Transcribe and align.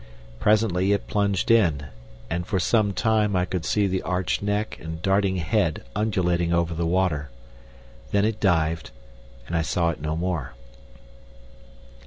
Presently 0.39 0.93
it 0.93 1.05
plunged 1.05 1.51
in, 1.51 1.85
and 2.27 2.47
for 2.47 2.59
some 2.59 2.91
time 2.91 3.35
I 3.35 3.45
could 3.45 3.65
see 3.65 3.85
the 3.85 4.01
arched 4.01 4.41
neck 4.41 4.79
and 4.81 4.99
darting 4.99 5.35
head 5.35 5.83
undulating 5.95 6.51
over 6.51 6.73
the 6.73 6.87
water. 6.87 7.29
Then 8.09 8.25
it 8.25 8.39
dived, 8.39 8.89
and 9.45 9.55
I 9.55 9.61
saw 9.61 9.91
it 9.91 10.01
no 10.01 10.15
more. 10.15 10.53